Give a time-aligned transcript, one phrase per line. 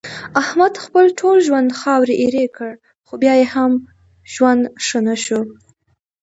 [0.41, 2.71] احمد خپل ټول ژوند خاورې ایرې کړ،
[3.07, 3.71] خو بیا یې هم
[4.33, 5.41] ژوند ښه نشو.